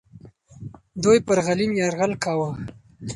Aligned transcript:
دوی 1.03 1.17
پر 1.25 1.37
غلیم 1.45 1.71
یرغل 1.79 2.13
کاوه. 2.23 2.49